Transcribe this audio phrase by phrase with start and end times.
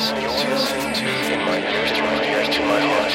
[0.00, 3.12] listening to In My Ears to My Ears to My Heart.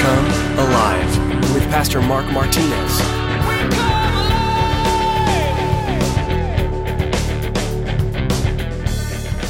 [0.00, 0.26] Come
[0.58, 2.98] Alive with Pastor Mark Martinez.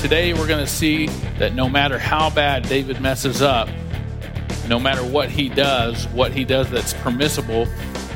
[0.02, 1.06] Today, we're going to see
[1.38, 3.70] that no matter how bad David messes up,
[4.68, 7.66] no matter what he does, what he does that's permissible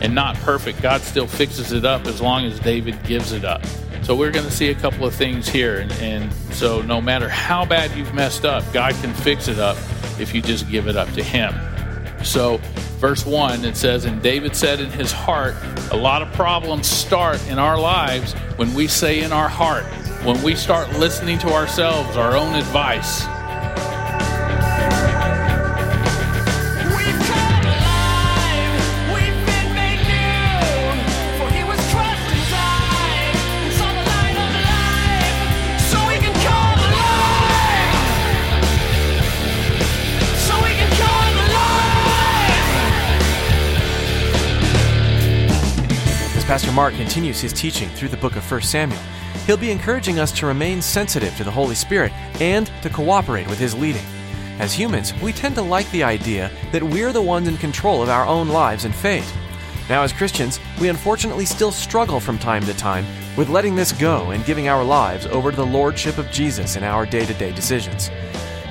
[0.03, 3.63] and not perfect, God still fixes it up as long as David gives it up.
[4.03, 5.79] So, we're going to see a couple of things here.
[5.79, 9.77] And, and so, no matter how bad you've messed up, God can fix it up
[10.19, 11.55] if you just give it up to Him.
[12.25, 12.59] So,
[13.03, 15.57] verse 1, it says, And David said in his heart,
[15.91, 19.85] a lot of problems start in our lives when we say in our heart,
[20.25, 23.25] when we start listening to ourselves, our own advice.
[46.73, 48.99] Pastor Mark continues his teaching through the book of 1 Samuel,
[49.45, 53.59] he'll be encouraging us to remain sensitive to the Holy Spirit and to cooperate with
[53.59, 54.05] his leading.
[54.59, 58.09] As humans, we tend to like the idea that we're the ones in control of
[58.09, 59.31] our own lives and fate.
[59.91, 63.05] Now, as Christians, we unfortunately still struggle from time to time
[63.37, 66.85] with letting this go and giving our lives over to the Lordship of Jesus in
[66.85, 68.09] our day to day decisions.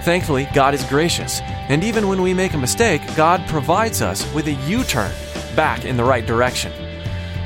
[0.02, 4.47] Thankfully, God is gracious, and even when we make a mistake, God provides us with
[4.47, 5.11] a U turn
[5.55, 6.91] back in the right direction.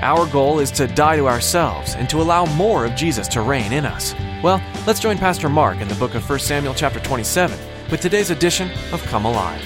[0.06, 3.74] Our goal is to die to ourselves and to allow more of Jesus to reign
[3.74, 4.14] in us.
[4.44, 7.58] Well, let's join Pastor Mark in the book of 1 Samuel chapter 27
[7.90, 9.64] with today's edition of Come Alive.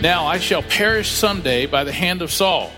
[0.00, 2.70] Now I shall perish someday by the hand of Saul.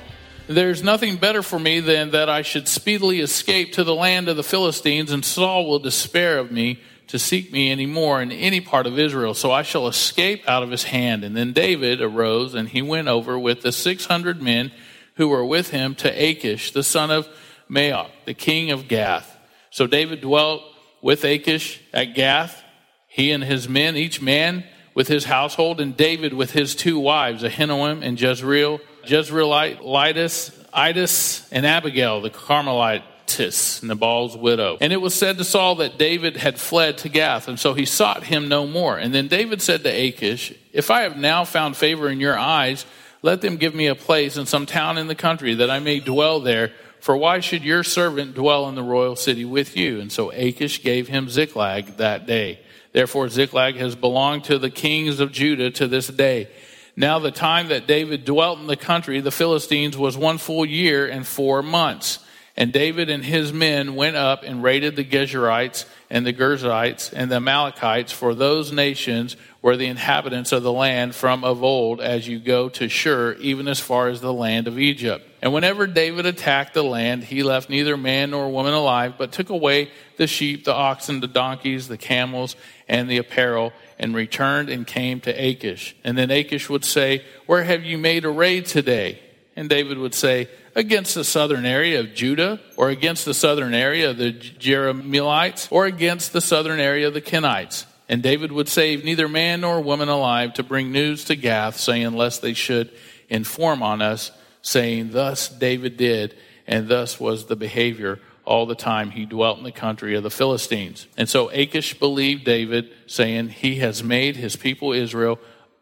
[0.46, 4.38] There's nothing better for me than that I should speedily escape to the land of
[4.38, 8.62] the Philistines, and Saul will despair of me to seek me any more in any
[8.62, 9.34] part of Israel.
[9.34, 11.24] So I shall escape out of his hand.
[11.24, 14.72] And then David arose, and he went over with the 600 men
[15.14, 17.28] who were with him to Achish, the son of
[17.70, 19.38] Maoch, the king of Gath.
[19.70, 20.62] So David dwelt
[21.00, 22.62] with Achish at Gath,
[23.08, 24.64] he and his men, each man
[24.94, 31.48] with his household, and David with his two wives, Ahinoam and Jezreel, Jezreelite, Jezreelitess, Idis,
[31.50, 34.78] and Abigail, the Carmelitess, Nabal's widow.
[34.80, 37.84] And it was said to Saul that David had fled to Gath, and so he
[37.84, 38.96] sought him no more.
[38.96, 42.86] And then David said to Achish, If I have now found favor in your eyes,
[43.22, 46.00] let them give me a place in some town in the country that I may
[46.00, 46.72] dwell there.
[47.00, 50.00] For why should your servant dwell in the royal city with you?
[50.00, 52.60] And so Achish gave him Ziklag that day.
[52.92, 56.48] Therefore, Ziklag has belonged to the kings of Judah to this day.
[56.94, 61.06] Now, the time that David dwelt in the country, the Philistines, was one full year
[61.06, 62.18] and four months.
[62.54, 67.30] And David and his men went up and raided the Geshurites and the Girzites and
[67.30, 72.26] the Amalekites, for those nations were the inhabitants of the land from of old, as
[72.26, 75.24] you go to Shur, even as far as the land of Egypt.
[75.40, 79.50] And whenever David attacked the land, he left neither man nor woman alive, but took
[79.50, 82.56] away the sheep, the oxen, the donkeys, the camels,
[82.88, 85.94] and the apparel, and returned and came to Achish.
[86.02, 89.20] And then Achish would say, Where have you made a raid today?
[89.54, 94.10] And David would say, Against the southern area of Judah, or against the southern area
[94.10, 97.84] of the Jerahmeelites, or against the southern area of the Kenites.
[98.12, 102.12] And David would save neither man nor woman alive to bring news to Gath, saying,
[102.12, 102.90] Lest they should
[103.30, 106.36] inform on us, saying, Thus David did,
[106.66, 110.30] and thus was the behavior all the time he dwelt in the country of the
[110.30, 111.06] Philistines.
[111.16, 115.38] And so Achish believed David, saying, He has made his people Israel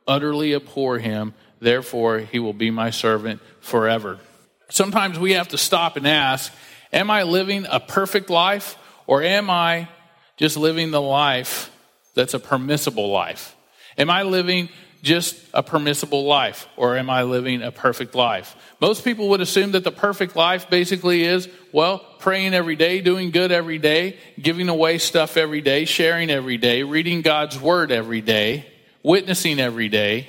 [0.07, 4.21] utterly abhor him, therefore he will be my servant forever.
[4.69, 6.53] Sometimes we have to stop and ask,
[6.93, 9.89] Am I living a perfect life, or am I
[10.37, 11.73] just living the life
[12.21, 13.57] that's a permissible life?
[13.97, 14.69] Am I living
[15.03, 18.55] just a permissible life, or am I living a perfect life?
[18.79, 23.31] Most people would assume that the perfect life basically is, well, praying every day, doing
[23.31, 28.21] good every day, giving away stuff every day, sharing every day, reading God's word every
[28.21, 28.67] day,
[29.03, 30.29] witnessing every day.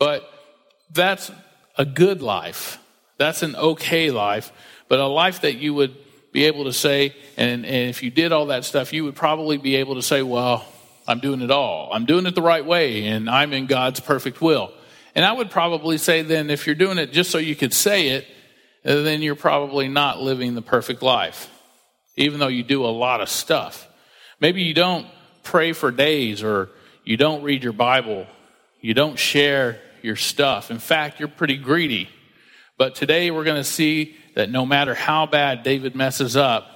[0.00, 0.28] But
[0.90, 1.30] that's
[1.78, 2.78] a good life.
[3.16, 4.50] That's an okay life.
[4.88, 5.94] But a life that you would
[6.32, 9.58] be able to say, and, and if you did all that stuff, you would probably
[9.58, 10.66] be able to say, well,
[11.06, 11.90] I'm doing it all.
[11.92, 14.72] I'm doing it the right way, and I'm in God's perfect will.
[15.14, 18.08] And I would probably say then, if you're doing it just so you could say
[18.08, 18.26] it,
[18.84, 21.50] uh, then you're probably not living the perfect life,
[22.16, 23.88] even though you do a lot of stuff.
[24.40, 25.06] Maybe you don't
[25.42, 26.70] pray for days, or
[27.04, 28.26] you don't read your Bible,
[28.80, 30.70] you don't share your stuff.
[30.70, 32.08] In fact, you're pretty greedy.
[32.78, 36.66] But today we're going to see that no matter how bad David messes up,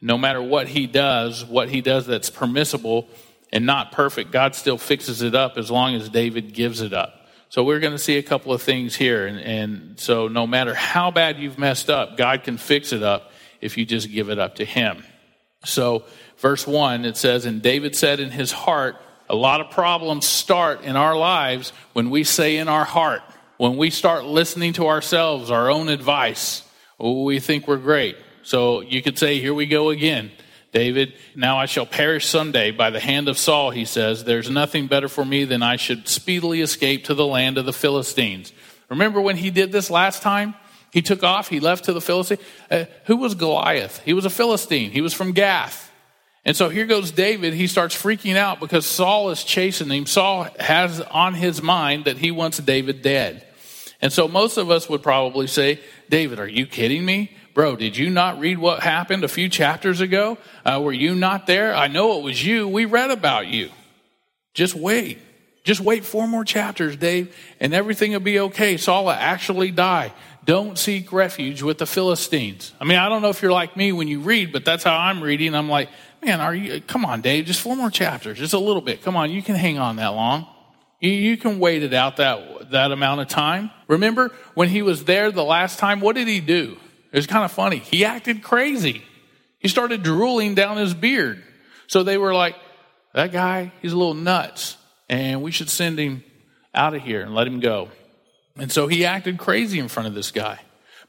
[0.00, 3.08] no matter what he does, what he does that's permissible,
[3.56, 7.26] and not perfect, God still fixes it up as long as David gives it up.
[7.48, 9.26] So we're going to see a couple of things here.
[9.26, 13.30] And, and so no matter how bad you've messed up, God can fix it up
[13.62, 15.02] if you just give it up to Him.
[15.64, 16.04] So,
[16.36, 18.96] verse 1, it says, And David said in his heart,
[19.30, 23.22] a lot of problems start in our lives when we say in our heart,
[23.56, 26.62] when we start listening to ourselves, our own advice,
[27.00, 28.18] oh, we think we're great.
[28.42, 30.30] So you could say, Here we go again.
[30.76, 34.24] David, now I shall perish someday by the hand of Saul, he says.
[34.24, 37.72] There's nothing better for me than I should speedily escape to the land of the
[37.72, 38.52] Philistines.
[38.90, 40.54] Remember when he did this last time?
[40.92, 42.42] He took off, he left to the Philistines.
[42.70, 44.02] Uh, who was Goliath?
[44.04, 45.90] He was a Philistine, he was from Gath.
[46.44, 47.54] And so here goes David.
[47.54, 50.04] He starts freaking out because Saul is chasing him.
[50.04, 53.46] Saul has on his mind that he wants David dead.
[54.02, 55.80] And so most of us would probably say,
[56.10, 57.34] David, are you kidding me?
[57.56, 60.36] Bro, did you not read what happened a few chapters ago?
[60.62, 61.74] Uh, were you not there?
[61.74, 62.68] I know it was you.
[62.68, 63.70] We read about you.
[64.52, 65.20] Just wait.
[65.64, 68.76] Just wait four more chapters, Dave, and everything will be okay.
[68.76, 70.12] Saul will actually die.
[70.44, 72.74] Don't seek refuge with the Philistines.
[72.78, 74.94] I mean, I don't know if you're like me when you read, but that's how
[74.94, 75.54] I'm reading.
[75.54, 75.88] I'm like,
[76.22, 79.00] man, are you, come on, Dave, just four more chapters, just a little bit.
[79.00, 80.46] Come on, you can hang on that long.
[81.00, 83.70] You, you can wait it out that, that amount of time.
[83.88, 86.76] Remember when he was there the last time, what did he do?
[87.16, 87.78] It was kind of funny.
[87.78, 89.02] He acted crazy.
[89.58, 91.42] He started drooling down his beard.
[91.86, 92.56] So they were like,
[93.14, 94.76] that guy, he's a little nuts,
[95.08, 96.22] and we should send him
[96.74, 97.88] out of here and let him go.
[98.58, 100.60] And so he acted crazy in front of this guy.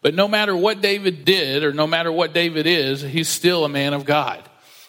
[0.02, 3.70] But no matter what David did, or no matter what David is, he's still a
[3.70, 4.42] man of God.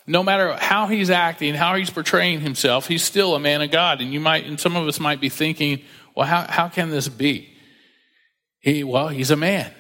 [0.07, 4.01] No matter how he's acting, how he's portraying himself, he's still a man of God.
[4.01, 5.81] And you might, and some of us might be thinking,
[6.15, 7.53] well, how, how can this be?
[8.61, 9.73] He, well, he's a man,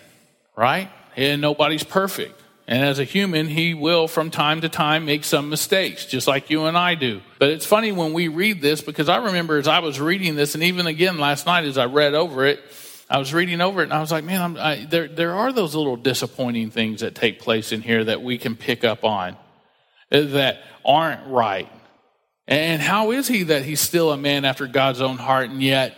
[0.56, 0.90] right?
[1.18, 2.40] And nobody's perfect.
[2.68, 6.48] And as a human, he will from time to time make some mistakes, just like
[6.48, 7.22] you and I do.
[7.40, 10.54] But it's funny when we read this because I remember as I was reading this,
[10.54, 12.60] and even again last night as I read over it,
[13.10, 15.74] I was reading over it and I was like, man, I, there, there are those
[15.74, 19.36] little disappointing things that take place in here that we can pick up on
[20.12, 21.68] uh, that aren't right.
[22.46, 25.96] And how is he that he's still a man after God's own heart and yet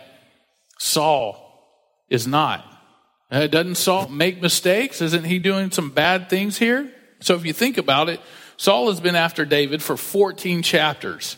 [0.79, 1.37] Saul
[2.09, 2.70] is not?
[3.31, 5.01] Uh, doesn't Saul make mistakes?
[5.01, 6.91] Isn't he doing some bad things here?
[7.21, 8.19] So if you think about it,
[8.57, 11.37] Saul has been after David for 14 chapters.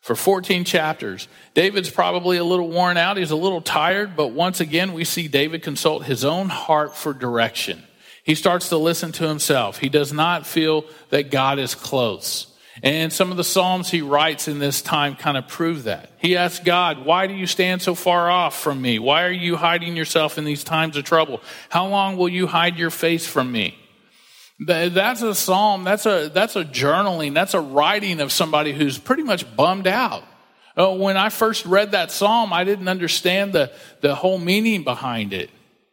[0.00, 1.28] For 14 chapters.
[1.54, 3.16] David's probably a little worn out.
[3.16, 7.12] He's a little tired, but once again, we see David consult his own heart for
[7.12, 7.82] direction.
[8.24, 9.78] He starts to listen to himself.
[9.78, 12.47] He does not feel that God is close.
[12.82, 16.12] And some of the Psalms he writes in this time kind of prove that.
[16.18, 18.98] He asks God, Why do you stand so far off from me?
[18.98, 21.40] Why are you hiding yourself in these times of trouble?
[21.70, 23.76] How long will you hide your face from me?
[24.60, 29.22] That's a psalm, that's a, that's a journaling, that's a writing of somebody who's pretty
[29.22, 30.24] much bummed out.
[30.76, 35.32] Uh, when I first read that psalm, I didn't understand the, the whole meaning behind
[35.32, 35.50] it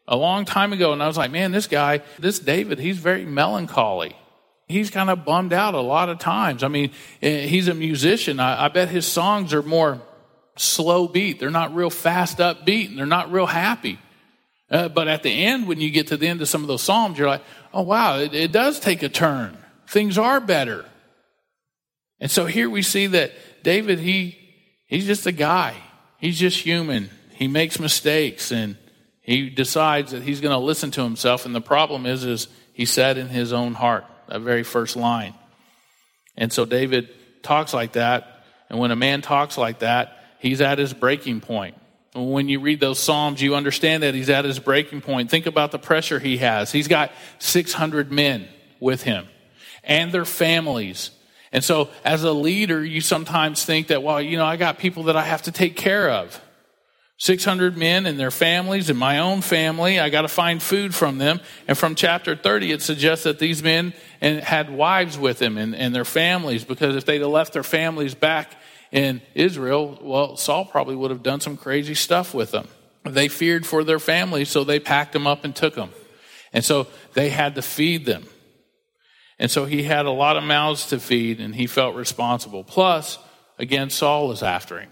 [0.07, 0.93] a long time ago.
[0.93, 4.15] And I was like, man, this guy, this David, he's very melancholy
[4.67, 6.63] he's kind of bummed out a lot of times.
[6.63, 6.91] I mean,
[7.21, 8.39] eh, he's a musician.
[8.39, 10.01] I, I, bet his songs are more
[10.57, 11.39] slow beat.
[11.39, 13.99] They're not real fast upbeat and they're not real happy.
[14.69, 16.81] Uh, but at the end, when you get to the end of some of those
[16.81, 19.57] Psalms, you're like, oh, wow, it, it does take a turn.
[19.87, 20.85] Things are better.
[22.19, 23.33] And so here we see that
[23.63, 24.37] David, he,
[24.87, 25.75] he's just a guy.
[26.17, 27.11] He's just human.
[27.29, 28.77] He makes mistakes and
[29.21, 31.45] he decides that he's going to listen to himself.
[31.45, 35.33] And the problem is, is he said in his own heart that very first line.
[36.37, 37.09] And so David
[37.43, 38.43] talks like that.
[38.69, 41.75] And when a man talks like that, he's at his breaking point.
[42.13, 45.29] When you read those Psalms, you understand that he's at his breaking point.
[45.29, 46.71] Think about the pressure he has.
[46.71, 48.47] He's got 600 men
[48.79, 49.27] with him
[49.83, 51.11] and their families.
[51.51, 55.03] And so, as a leader, you sometimes think that, well, you know, I got people
[55.03, 56.41] that I have to take care of.
[57.17, 59.99] 600 men and their families and my own family.
[59.99, 61.39] I got to find food from them.
[61.67, 65.95] And from chapter 30, it suggests that these men had wives with them and, and
[65.95, 68.59] their families because if they'd have left their families back
[68.91, 72.67] in Israel, well, Saul probably would have done some crazy stuff with them.
[73.03, 75.91] They feared for their families, so they packed them up and took them.
[76.51, 78.25] And so they had to feed them.
[79.37, 82.63] And so he had a lot of mouths to feed and he felt responsible.
[82.63, 83.19] Plus,
[83.59, 84.89] again, Saul is after him.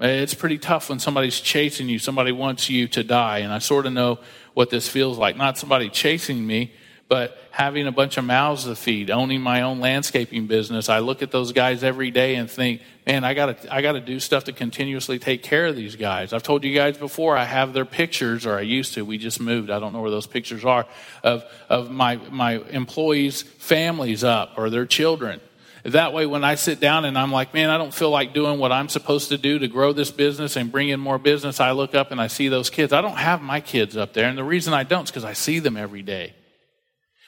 [0.00, 3.38] It's pretty tough when somebody's chasing you, somebody wants you to die.
[3.38, 4.18] And I sort of know
[4.52, 5.36] what this feels like.
[5.36, 6.72] Not somebody chasing me,
[7.06, 10.88] but having a bunch of mouths to feed, owning my own landscaping business.
[10.88, 14.18] I look at those guys every day and think, man, I gotta, I gotta do
[14.18, 16.32] stuff to continuously take care of these guys.
[16.32, 19.38] I've told you guys before, I have their pictures, or I used to, we just
[19.38, 19.70] moved.
[19.70, 20.86] I don't know where those pictures are,
[21.22, 25.40] of, of my, my employees' families up or their children.
[25.84, 28.58] That way, when I sit down and I'm like, man, I don't feel like doing
[28.58, 31.72] what I'm supposed to do to grow this business and bring in more business, I
[31.72, 32.92] look up and I see those kids.
[32.92, 34.26] I don't have my kids up there.
[34.26, 36.34] And the reason I don't is because I see them every day.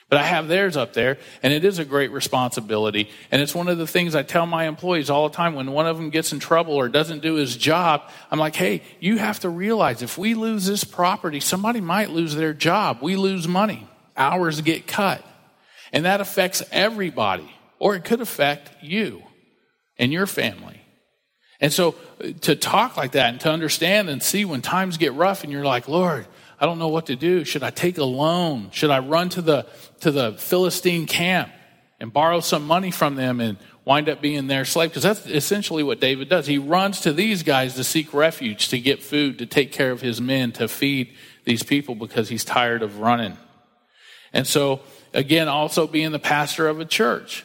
[0.09, 3.11] But I have theirs up there, and it is a great responsibility.
[3.33, 5.87] And it's one of the things I tell my employees all the time when one
[5.87, 8.09] of them gets in trouble or doesn't do his job.
[8.31, 12.37] I'm like, hey, you have to realize if we lose this property, somebody might lose
[12.37, 12.99] their job.
[13.03, 15.27] We lose money, hours get cut.
[15.93, 19.23] And that affects everybody, or it could affect you
[19.99, 20.81] and your family.
[21.61, 25.15] And so uh, to talk like that and to understand and see when times get
[25.15, 26.27] rough and you're like, Lord,
[26.61, 27.45] I don't know what to do.
[27.45, 28.71] Should I take a loan?
[28.73, 29.67] Should I run to the,
[30.01, 31.51] to the Philistine camp
[32.01, 34.91] and borrow some money from them and wind up being their slave?
[34.91, 36.47] Because that's essentially what David does.
[36.47, 40.01] He runs to these guys to seek refuge, to get food, to take care of
[40.01, 41.15] his men, to feed
[41.45, 43.37] these people because he's tired of running.
[44.33, 44.81] And so,
[45.15, 47.45] again, also being the pastor of a church.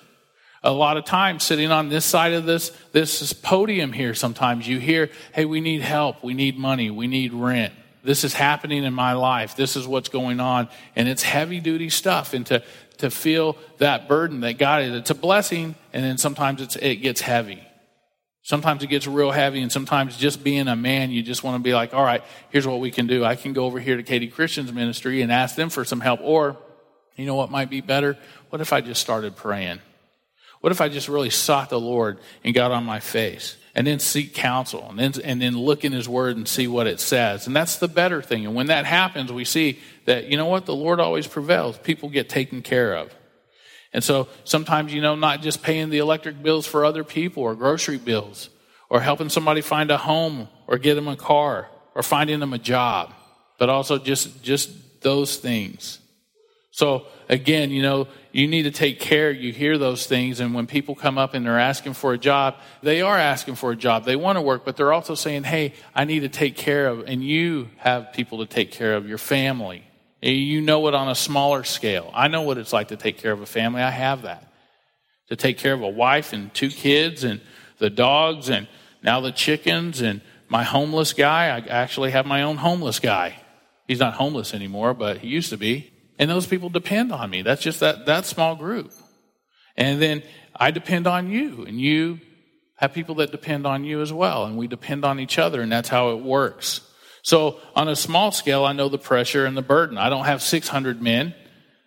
[0.63, 4.79] A lot of times sitting on this side of this, this podium here, sometimes you
[4.79, 8.93] hear, hey, we need help, we need money, we need rent this is happening in
[8.93, 9.55] my life.
[9.55, 10.69] This is what's going on.
[10.95, 12.33] And it's heavy duty stuff.
[12.33, 12.63] And to,
[12.97, 15.75] to feel that burden that God is, it's a blessing.
[15.93, 17.63] And then sometimes it's, it gets heavy.
[18.43, 19.61] Sometimes it gets real heavy.
[19.61, 22.65] And sometimes just being a man, you just want to be like, all right, here's
[22.65, 23.23] what we can do.
[23.23, 26.21] I can go over here to Katy Christian's ministry and ask them for some help.
[26.23, 26.57] Or,
[27.15, 28.17] you know what might be better?
[28.49, 29.79] What if I just started praying?
[30.61, 33.57] What if I just really sought the Lord and got on my face?
[33.73, 36.87] and then seek counsel and then, and then look in his word and see what
[36.87, 37.47] it says.
[37.47, 38.45] And that's the better thing.
[38.45, 41.77] And when that happens, we see that, you know what, the Lord always prevails.
[41.77, 43.13] People get taken care of.
[43.93, 47.55] And so sometimes, you know, not just paying the electric bills for other people or
[47.55, 48.49] grocery bills
[48.89, 52.57] or helping somebody find a home or get them a car or finding them a
[52.57, 53.13] job,
[53.57, 55.99] but also just, just those things.
[56.71, 59.29] So again, you know, you need to take care.
[59.29, 60.39] You hear those things.
[60.39, 63.71] And when people come up and they're asking for a job, they are asking for
[63.71, 64.05] a job.
[64.05, 67.03] They want to work, but they're also saying, Hey, I need to take care of,
[67.07, 69.83] and you have people to take care of your family.
[70.21, 72.09] You know it on a smaller scale.
[72.13, 73.81] I know what it's like to take care of a family.
[73.81, 74.47] I have that.
[75.27, 77.41] To take care of a wife and two kids and
[77.79, 78.67] the dogs and
[79.01, 81.45] now the chickens and my homeless guy.
[81.47, 83.35] I actually have my own homeless guy.
[83.87, 85.91] He's not homeless anymore, but he used to be.
[86.19, 87.41] And those people depend on me.
[87.41, 88.91] That's just that, that small group.
[89.75, 90.23] And then
[90.55, 92.19] I depend on you, and you
[92.75, 95.71] have people that depend on you as well, and we depend on each other, and
[95.71, 96.81] that's how it works.
[97.21, 99.97] So on a small scale, I know the pressure and the burden.
[99.97, 101.35] I don't have 600 men.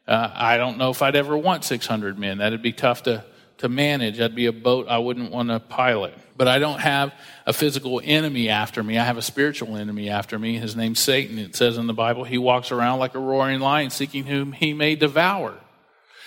[0.07, 2.39] Uh, I don't know if I'd ever want 600 men.
[2.39, 3.25] That'd be tough to,
[3.59, 4.21] to manage.
[4.21, 6.15] I'd be a boat I wouldn't want to pilot.
[6.37, 7.15] But I don't have
[7.47, 8.99] a physical enemy after me.
[8.99, 10.59] I have a spiritual enemy after me.
[10.59, 11.39] His name's Satan.
[11.39, 14.75] It says in the Bible, he walks around like a roaring lion, seeking whom he
[14.75, 15.55] may devour.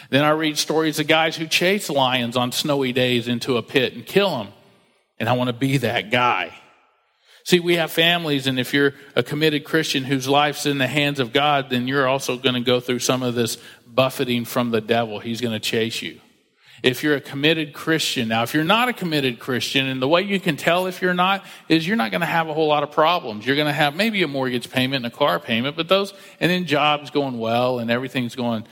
[0.10, 3.93] Then I read stories of guys who chase lions on snowy days into a pit
[3.93, 4.53] and kill them.
[5.19, 6.53] And I want to be that guy.
[7.43, 11.19] See, we have families, and if you're a committed Christian whose life's in the hands
[11.19, 14.81] of God, then you're also going to go through some of this buffeting from the
[14.81, 15.19] devil.
[15.19, 16.19] He's going to chase you
[16.84, 18.27] if you're a committed Christian.
[18.27, 21.13] Now, if you're not a committed Christian, and the way you can tell if you're
[21.13, 23.46] not is you're not going to have a whole lot of problems.
[23.46, 26.51] You're going to have maybe a mortgage payment and a car payment, but those, and
[26.51, 28.67] then jobs going well and everything's going,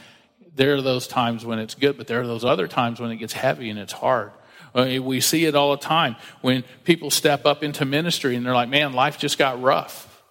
[0.55, 3.17] there are those times when it's good, but there are those other times when it
[3.17, 4.31] gets heavy and it's hard.
[4.73, 8.69] We see it all the time when people step up into ministry and they're like,
[8.69, 10.23] man, life just got rough.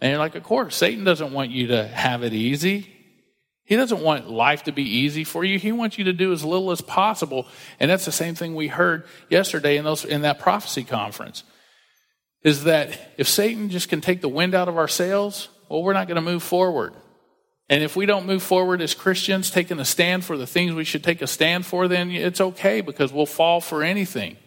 [0.00, 2.92] And you're like, of course, Satan doesn't want you to have it easy.
[3.68, 5.58] He doesn't want life to be easy for you.
[5.58, 7.46] He wants you to do as little as possible.
[7.78, 11.44] And that's the same thing we heard yesterday in, those, in that prophecy conference.
[12.42, 15.92] Is that if Satan just can take the wind out of our sails, well, we're
[15.92, 16.94] not going to move forward.
[17.68, 20.84] And if we don't move forward as Christians, taking a stand for the things we
[20.84, 24.38] should take a stand for, then it's okay because we'll fall for anything.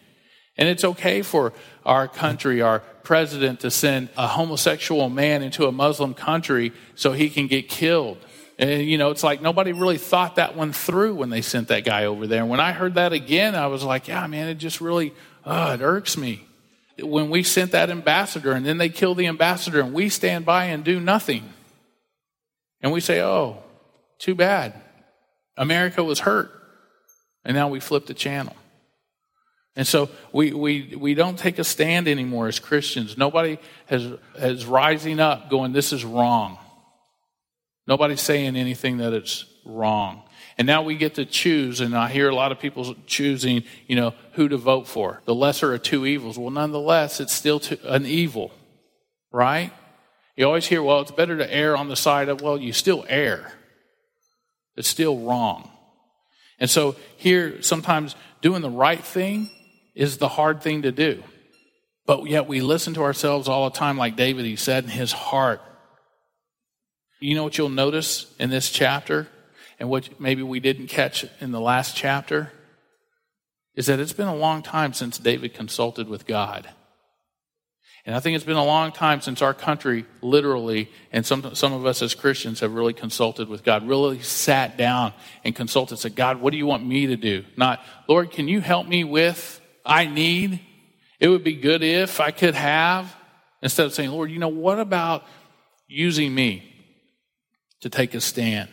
[0.56, 1.52] And it's okay for
[1.86, 7.30] our country, our president, to send a homosexual man into a Muslim country so he
[7.30, 8.18] can get killed.
[8.62, 11.84] And, you know, it's like nobody really thought that one through when they sent that
[11.84, 12.46] guy over there.
[12.46, 15.12] When I heard that again, I was like, yeah, man, it just really,
[15.44, 16.46] oh, it irks me.
[17.00, 20.66] When we sent that ambassador and then they kill the ambassador and we stand by
[20.66, 21.52] and do nothing.
[22.82, 23.64] And we say, oh,
[24.20, 24.80] too bad.
[25.56, 26.52] America was hurt.
[27.44, 28.54] And now we flip the channel.
[29.74, 33.18] And so we, we, we don't take a stand anymore as Christians.
[33.18, 34.06] Nobody has,
[34.38, 36.58] has rising up going, this is wrong.
[37.86, 40.22] Nobody's saying anything that it's wrong.
[40.58, 43.96] And now we get to choose, and I hear a lot of people choosing, you
[43.96, 45.22] know, who to vote for.
[45.24, 46.38] The lesser of two evils.
[46.38, 48.52] Well, nonetheless, it's still an evil,
[49.32, 49.72] right?
[50.36, 53.04] You always hear, well, it's better to err on the side of, well, you still
[53.08, 53.52] err.
[54.76, 55.70] It's still wrong.
[56.58, 59.50] And so here, sometimes doing the right thing
[59.94, 61.22] is the hard thing to do.
[62.06, 65.12] But yet we listen to ourselves all the time, like David, he said in his
[65.12, 65.60] heart.
[67.22, 69.28] You know what you'll notice in this chapter,
[69.78, 72.52] and what maybe we didn't catch in the last chapter,
[73.76, 76.68] is that it's been a long time since David consulted with God.
[78.04, 81.72] And I think it's been a long time since our country, literally, and some, some
[81.72, 85.12] of us as Christians have really consulted with God, really sat down
[85.44, 87.44] and consulted, said, God, what do you want me to do?
[87.56, 90.58] Not, Lord, can you help me with, I need,
[91.20, 93.14] it would be good if I could have,
[93.62, 95.24] instead of saying, Lord, you know, what about
[95.86, 96.71] using me
[97.82, 98.70] to take a stand?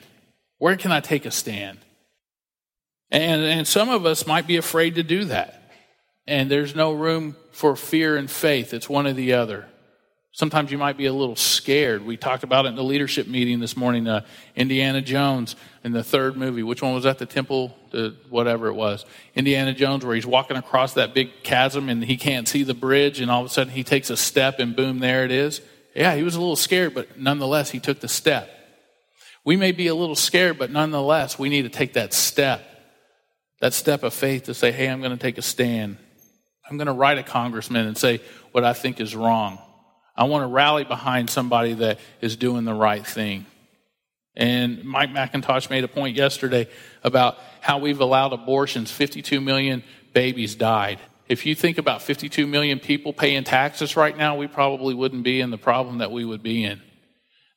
[0.58, 1.80] Where can I take a stand?
[3.12, 5.72] And, and some of us might be afraid to do that.
[6.28, 8.74] And there's no room for fear and faith.
[8.74, 9.68] It's one or the other.
[10.32, 12.06] Sometimes you might be a little scared.
[12.06, 14.08] We talked about it in the leadership meeting this morning.
[14.08, 14.24] Uh,
[14.56, 16.62] Indiana Jones in the third movie.
[16.62, 17.18] Which one was that?
[17.18, 19.06] The temple, the whatever it was.
[19.34, 23.20] Indiana Jones, where he's walking across that big chasm and he can't see the bridge,
[23.20, 25.62] and all of a sudden he takes a step, and boom, there it is.
[25.96, 28.59] Yeah, he was a little scared, but nonetheless, he took the step.
[29.46, 32.66] We may be a little scared, but nonetheless, we need to take that step.
[33.62, 35.98] That step of faith to say, hey, I'm going to take a stand.
[36.70, 39.60] I'm going to write a congressman and say what I think is wrong.
[40.16, 43.46] I want to rally behind somebody that is doing the right thing.
[44.36, 46.68] And Mike MacIntosh made a point yesterday
[47.04, 48.92] about how we've allowed abortions.
[48.92, 51.00] 52 million babies died.
[51.28, 55.42] If you think about 52 million people paying taxes right now, we probably wouldn't be
[55.42, 56.82] in the problem that we would be in.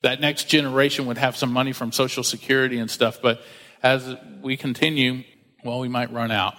[0.02, 3.40] That next generation would have some money from Social Security and stuff, but
[3.82, 5.24] as we continue,
[5.64, 6.54] well, we might run out.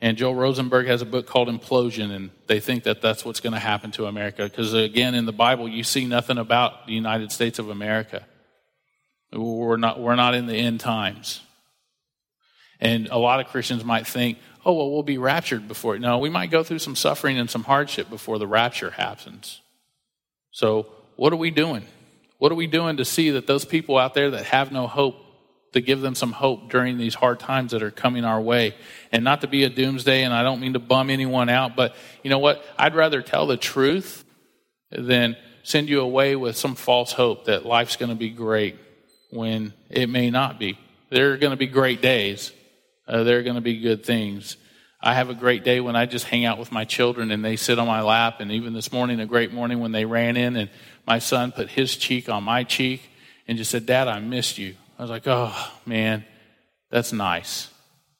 [0.00, 3.54] And Joel Rosenberg has a book called Implosion, and they think that that's what's going
[3.54, 4.44] to happen to America.
[4.44, 8.26] Because again, in the Bible, you see nothing about the United States of America.
[9.32, 11.40] We're not, we're not in the end times.
[12.78, 15.98] And a lot of Christians might think, oh, well, we'll be raptured before.
[15.98, 19.62] No, we might go through some suffering and some hardship before the rapture happens.
[20.50, 21.86] So, what are we doing?
[22.38, 25.16] What are we doing to see that those people out there that have no hope
[25.76, 28.74] to give them some hope during these hard times that are coming our way.
[29.12, 31.94] And not to be a doomsday, and I don't mean to bum anyone out, but
[32.22, 32.64] you know what?
[32.78, 34.24] I'd rather tell the truth
[34.90, 38.76] than send you away with some false hope that life's going to be great
[39.30, 40.78] when it may not be.
[41.10, 42.52] There are going to be great days,
[43.06, 44.56] uh, there are going to be good things.
[44.98, 47.56] I have a great day when I just hang out with my children and they
[47.56, 48.40] sit on my lap.
[48.40, 50.70] And even this morning, a great morning when they ran in and
[51.06, 53.08] my son put his cheek on my cheek
[53.46, 54.74] and just said, Dad, I missed you.
[54.98, 56.24] I was like, oh, man,
[56.90, 57.68] that's nice.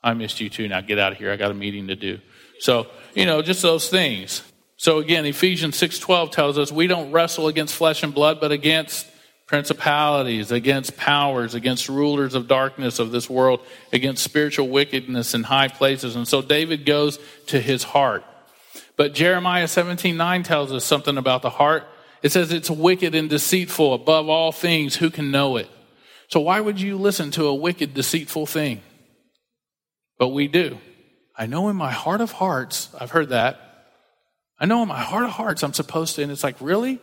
[0.02, 0.68] I missed you too.
[0.68, 1.32] Now get out of here.
[1.32, 2.20] I got a meeting to do.
[2.60, 4.42] So, you know, just those things.
[4.76, 9.06] So again, Ephesians 6:12 tells us we don't wrestle against flesh and blood, but against
[9.46, 13.60] principalities, against powers, against rulers of darkness of this world,
[13.92, 16.14] against spiritual wickedness in high places.
[16.14, 18.24] And so David goes to his heart.
[18.96, 21.88] But Jeremiah 17:9 tells us something about the heart.
[22.22, 25.68] It says it's wicked and deceitful above all things, who can know it?
[26.28, 28.82] So why would you listen to a wicked, deceitful thing?
[30.18, 30.78] But we do.
[31.36, 33.60] I know in my heart of hearts, I've heard that.
[34.58, 36.98] I know in my heart of hearts I'm supposed to, and it's like, really?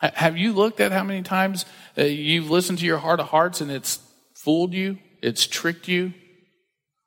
[0.00, 1.64] Have you looked at how many times
[1.96, 3.98] uh, you've listened to your heart of hearts and it's
[4.34, 4.98] fooled you?
[5.20, 6.14] It's tricked you?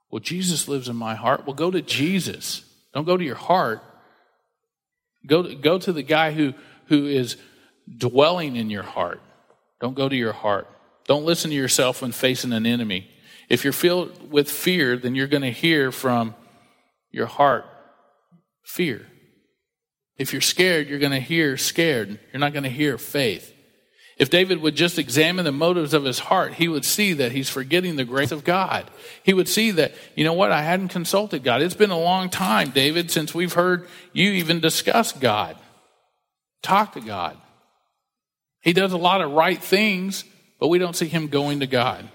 [0.10, 1.46] Well, Jesus lives in my heart.
[1.46, 2.66] Well, go to Jesus.
[2.94, 3.82] Don't go to your heart.
[5.26, 6.54] Go to, go to the guy who,
[6.92, 7.38] who is
[7.98, 9.22] dwelling in your heart.
[9.80, 10.68] Don't go to your heart.
[11.08, 13.10] Don't listen to yourself when facing an enemy.
[13.48, 16.36] If you're filled with fear, then you're going to hear from
[17.10, 17.64] your heart
[18.64, 19.08] fear.
[20.18, 22.20] If you're scared, you're going to hear scared.
[22.34, 23.54] You're not going to hear faith.
[24.18, 27.50] If David would just examine the motives of his heart, he would see that he's
[27.50, 28.92] forgetting the grace of God.
[29.24, 31.62] He would see that, you know what, I hadn't consulted God.
[31.62, 35.56] It's been a long time, David, since we've heard you even discuss God.
[36.62, 37.38] Talk to God.
[38.62, 40.24] He does a lot of right things,
[40.60, 42.08] but we don't see him going to God.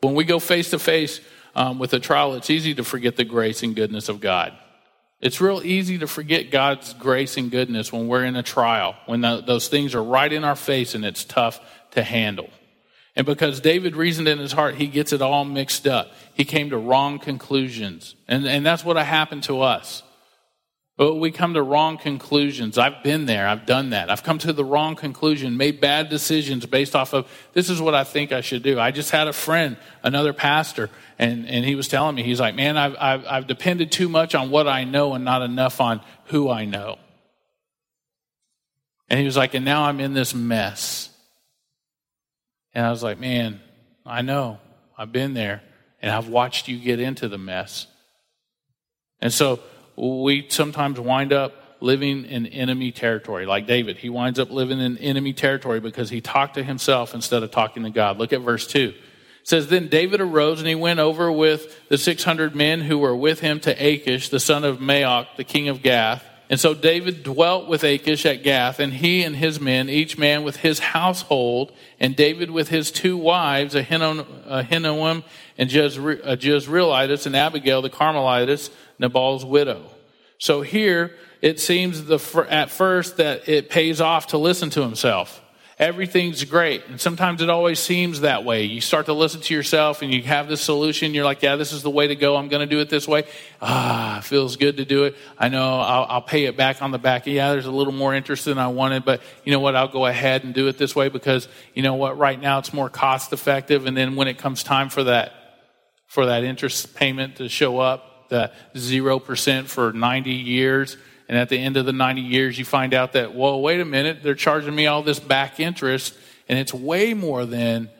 [0.00, 1.20] When we go face to face
[1.54, 4.52] um, with a trial, it's easy to forget the grace and goodness of God.
[5.20, 9.22] It's real easy to forget God's grace and goodness when we're in a trial, when
[9.22, 11.60] the, those things are right in our face and it's tough
[11.92, 12.50] to handle.
[13.16, 16.12] And because David reasoned in his heart, he gets it all mixed up.
[16.34, 18.16] He came to wrong conclusions.
[18.28, 20.02] And, and that's what happened to us.
[20.96, 22.78] But we come to wrong conclusions.
[22.78, 23.48] I've been there.
[23.48, 24.10] I've done that.
[24.10, 27.96] I've come to the wrong conclusion, made bad decisions based off of this is what
[27.96, 28.78] I think I should do.
[28.78, 32.54] I just had a friend, another pastor, and, and he was telling me, he's like,
[32.54, 36.00] man, I've, I've, I've depended too much on what I know and not enough on
[36.26, 36.98] who I know.
[39.08, 41.10] And he was like, and now I'm in this mess.
[42.72, 43.60] And I was like, man,
[44.06, 44.58] I know.
[44.96, 45.62] I've been there.
[46.04, 47.86] and I've watched you get into the mess.
[49.20, 49.60] And so
[49.96, 53.98] we sometimes wind up living in enemy territory, like David.
[53.98, 57.82] He winds up living in enemy territory because he talked to himself instead of talking
[57.82, 58.18] to God.
[58.18, 58.88] Look at verse 2.
[58.88, 63.14] It says, Then David arose and he went over with the 600 men who were
[63.14, 66.24] with him to Achish, the son of Maoch, the king of Gath.
[66.50, 70.44] And so David dwelt with Achish at Gath, and he and his men, each man
[70.44, 75.24] with his household, and David with his two wives, Ahinoam
[75.56, 75.72] and uh,
[76.36, 79.84] Jezreelitess, and Abigail the Carmelitess, Nabal's widow.
[80.38, 85.42] So here, it seems the, at first that it pays off to listen to himself.
[85.78, 86.86] Everything's great.
[86.86, 88.62] And sometimes it always seems that way.
[88.62, 91.14] You start to listen to yourself and you have this solution.
[91.14, 92.36] You're like, yeah, this is the way to go.
[92.36, 93.24] I'm going to do it this way.
[93.60, 95.16] Ah, feels good to do it.
[95.36, 97.26] I know I'll, I'll pay it back on the back.
[97.26, 99.74] Yeah, there's a little more interest than I wanted, but you know what?
[99.74, 102.18] I'll go ahead and do it this way because you know what?
[102.18, 103.86] Right now it's more cost effective.
[103.86, 105.32] And then when it comes time for that,
[106.06, 110.96] for that interest payment to show up, the 0% for 90 years,
[111.28, 113.84] and at the end of the 90 years, you find out that, well, wait a
[113.84, 116.14] minute, they're charging me all this back interest,
[116.48, 117.90] and it's way more than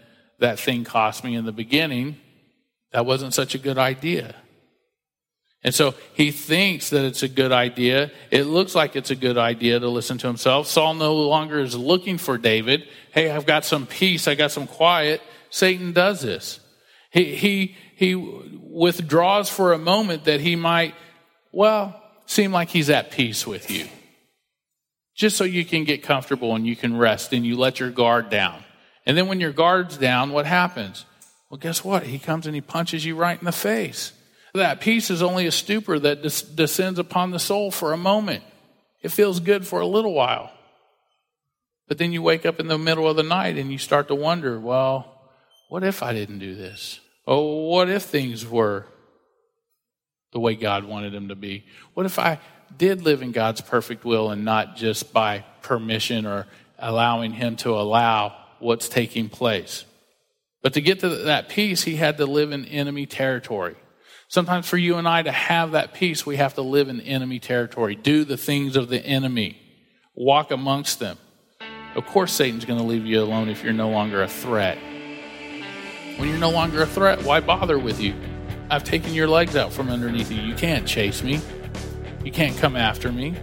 [0.40, 2.16] that thing cost me in the beginning.
[2.92, 4.34] That wasn't such a good idea.
[5.62, 8.10] And so he thinks that it's a good idea.
[8.30, 10.66] It looks like it's a good idea to listen to himself.
[10.66, 12.86] Saul no longer is looking for David.
[13.12, 15.22] Hey, I've got some peace, I got some quiet.
[15.48, 16.60] Satan does this.
[17.10, 20.94] He, he, he withdraws for a moment that he might,
[21.52, 23.86] well, seem like he's at peace with you.
[25.14, 28.30] Just so you can get comfortable and you can rest and you let your guard
[28.30, 28.64] down.
[29.06, 31.04] And then when your guard's down, what happens?
[31.50, 32.04] Well, guess what?
[32.04, 34.12] He comes and he punches you right in the face.
[34.54, 38.42] That peace is only a stupor that des- descends upon the soul for a moment.
[39.02, 40.50] It feels good for a little while.
[41.86, 44.14] But then you wake up in the middle of the night and you start to
[44.14, 45.20] wonder, well,
[45.68, 47.00] what if I didn't do this?
[47.26, 48.86] Oh, what if things were
[50.32, 51.64] the way God wanted them to be?
[51.94, 52.38] What if I
[52.76, 56.46] did live in God's perfect will and not just by permission or
[56.78, 59.84] allowing Him to allow what's taking place?
[60.62, 63.76] But to get to that peace, he had to live in enemy territory.
[64.28, 67.38] Sometimes for you and I to have that peace, we have to live in enemy
[67.38, 69.58] territory, do the things of the enemy,
[70.14, 71.18] walk amongst them.
[71.94, 74.78] Of course, Satan's going to leave you alone if you're no longer a threat.
[76.16, 78.14] When you're no longer a threat, why bother with you?
[78.70, 80.40] I've taken your legs out from underneath you.
[80.40, 81.40] You can't chase me.
[82.24, 83.34] You can't come after me.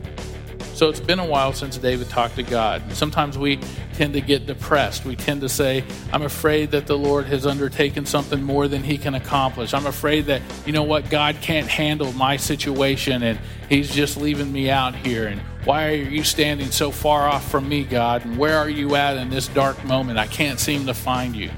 [0.73, 2.81] So it's been a while since David talked to God.
[2.93, 3.59] Sometimes we
[3.93, 5.05] tend to get depressed.
[5.05, 8.97] We tend to say, I'm afraid that the Lord has undertaken something more than he
[8.97, 9.73] can accomplish.
[9.73, 13.37] I'm afraid that, you know what, God can't handle my situation and
[13.69, 15.27] he's just leaving me out here.
[15.27, 18.25] And why are you standing so far off from me, God?
[18.25, 20.17] And where are you at in this dark moment?
[20.17, 21.51] I can't seem to find you.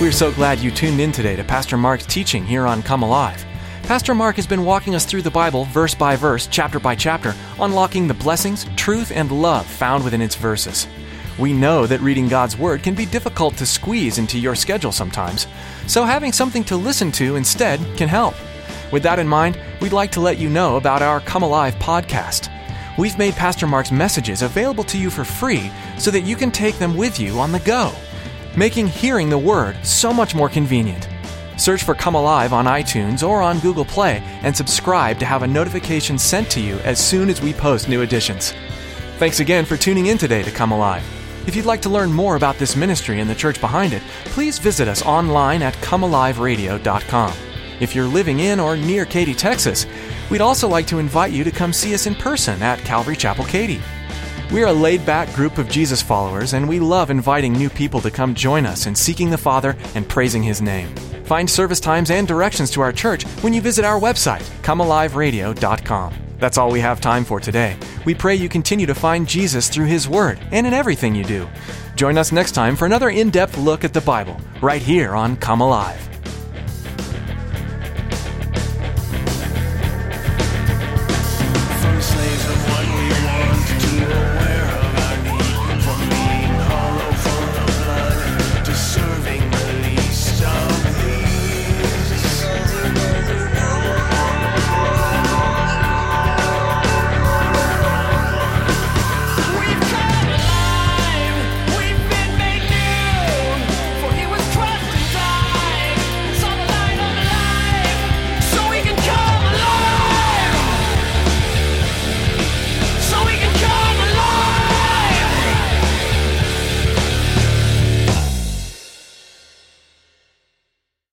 [0.00, 3.44] We're so glad you tuned in today to Pastor Mark's teaching here on Come Alive.
[3.82, 7.34] Pastor Mark has been walking us through the Bible verse by verse, chapter by chapter,
[7.60, 10.88] unlocking the blessings, truth, and love found within its verses.
[11.38, 15.46] We know that reading God's Word can be difficult to squeeze into your schedule sometimes,
[15.86, 18.34] so having something to listen to instead can help.
[18.90, 22.48] With that in mind, we'd like to let you know about our Come Alive podcast.
[22.96, 26.78] We've made Pastor Mark's messages available to you for free so that you can take
[26.78, 27.92] them with you on the go,
[28.56, 31.08] making hearing the Word so much more convenient.
[31.56, 35.46] Search for Come Alive on iTunes or on Google Play and subscribe to have a
[35.46, 38.54] notification sent to you as soon as we post new editions.
[39.18, 41.04] Thanks again for tuning in today to Come Alive.
[41.46, 44.58] If you'd like to learn more about this ministry and the church behind it, please
[44.58, 47.34] visit us online at comealiveradio.com.
[47.80, 49.86] If you're living in or near Katy, Texas,
[50.30, 53.44] we'd also like to invite you to come see us in person at Calvary Chapel
[53.44, 53.80] Katy.
[54.52, 58.10] We're a laid back group of Jesus followers, and we love inviting new people to
[58.10, 60.92] come join us in seeking the Father and praising His name.
[61.24, 66.14] Find service times and directions to our church when you visit our website, comealiveradio.com.
[66.40, 67.76] That's all we have time for today.
[68.04, 71.48] We pray you continue to find Jesus through His Word and in everything you do.
[71.94, 75.36] Join us next time for another in depth look at the Bible, right here on
[75.36, 76.09] Come Alive.